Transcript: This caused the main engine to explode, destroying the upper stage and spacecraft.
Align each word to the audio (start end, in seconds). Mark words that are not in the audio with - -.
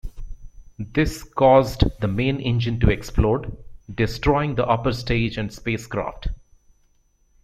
This 0.79 1.21
caused 1.23 1.83
the 1.99 2.07
main 2.07 2.39
engine 2.39 2.79
to 2.79 2.89
explode, 2.89 3.55
destroying 3.93 4.55
the 4.55 4.65
upper 4.65 4.93
stage 4.93 5.37
and 5.37 5.53
spacecraft. 5.53 6.29